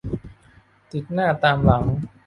[0.91, 1.83] ติดหน้าตามหลัง